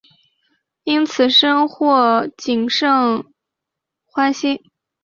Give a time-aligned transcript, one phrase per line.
[0.83, 3.31] 因此深获景胜
[4.11, 4.57] 欢心。